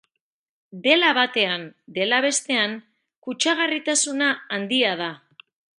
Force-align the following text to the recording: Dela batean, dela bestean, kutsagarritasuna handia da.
Dela 0.87 1.11
batean, 1.17 1.67
dela 1.99 2.21
bestean, 2.27 2.75
kutsagarritasuna 3.27 4.35
handia 4.59 5.01
da. 5.07 5.15